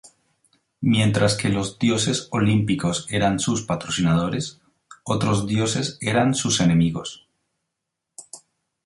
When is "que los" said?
1.37-1.77